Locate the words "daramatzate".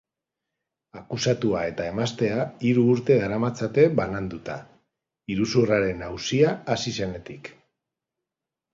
3.25-3.87